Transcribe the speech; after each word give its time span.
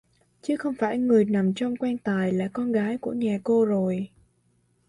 chứ 0.41 0.55
không 0.57 0.75
người 0.97 1.25
nằm 1.25 1.53
trong 1.53 1.75
quan 1.79 1.97
tài 1.97 2.31
là 2.31 2.49
con 2.53 2.71
gái 2.71 2.97
của 2.97 3.13
nhà 3.13 3.39
cô 3.43 3.65
rồi 3.65 4.09